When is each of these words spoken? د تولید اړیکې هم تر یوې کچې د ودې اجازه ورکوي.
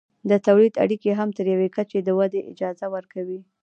د 0.29 0.31
تولید 0.45 0.73
اړیکې 0.83 1.11
هم 1.19 1.29
تر 1.37 1.45
یوې 1.53 1.69
کچې 1.75 1.99
د 2.03 2.09
ودې 2.17 2.41
اجازه 2.51 2.85
ورکوي. 2.95 3.39